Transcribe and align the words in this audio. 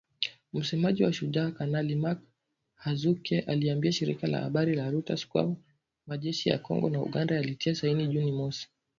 Msemaji 0.53 1.03
wa 1.03 1.13
Shujaa, 1.13 1.51
Kanali 1.51 1.95
Mak 1.95 2.19
Hazukay 2.75 3.39
aliliambia 3.39 3.91
shirika 3.91 4.27
la 4.27 4.41
habari 4.41 4.75
la 4.75 4.91
reuters 4.91 5.27
kuwa 5.27 5.55
majeshi 6.07 6.49
ya 6.49 6.57
Kongo 6.59 6.89
na 6.89 7.01
Uganda 7.01 7.35
yalitia 7.35 7.75
saini 7.75 8.07
Juni 8.07 8.31
mosi. 8.31 8.69